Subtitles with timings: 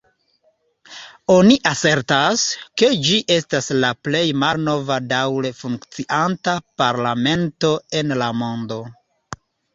[1.33, 2.45] Oni asertas,
[2.81, 8.83] ke ĝi estas la plej malnova daŭre funkcianta parlamento en la mondo.